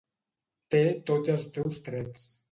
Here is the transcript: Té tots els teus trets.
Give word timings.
Té 0.75 0.79
tots 1.09 1.33
els 1.33 1.45
teus 1.59 1.77
trets. 1.89 2.25